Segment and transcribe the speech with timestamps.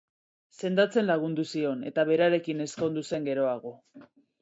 [0.61, 3.79] Sendatzen lagundu zion eta berarekin ezkondu zen geroago.